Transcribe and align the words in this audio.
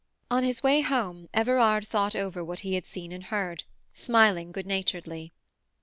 On 0.31 0.43
his 0.43 0.63
way 0.63 0.81
home 0.81 1.29
Everard 1.31 1.87
thought 1.87 2.15
over 2.15 2.43
what 2.43 2.61
he 2.61 2.73
had 2.73 2.87
seen 2.87 3.11
and 3.11 3.25
heard, 3.25 3.65
smiling 3.93 4.51
good 4.51 4.65
naturedly. 4.65 5.31